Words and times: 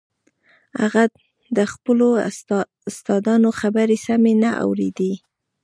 هغه 0.81 1.03
د 1.57 1.59
خپلو 1.73 2.07
استادانو 2.91 3.49
خبرې 3.59 3.97
سمې 4.05 4.33
نه 4.43 4.51
اورېدې. 4.65 5.13